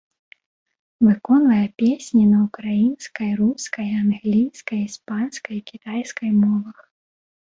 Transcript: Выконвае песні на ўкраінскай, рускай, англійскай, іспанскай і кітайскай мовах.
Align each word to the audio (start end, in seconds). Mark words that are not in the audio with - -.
Выконвае 1.07 1.65
песні 1.81 2.21
на 2.31 2.39
ўкраінскай, 2.45 3.29
рускай, 3.41 3.89
англійскай, 4.05 4.79
іспанскай 4.87 5.55
і 5.57 5.61
кітайскай 5.69 6.31
мовах. 6.41 6.77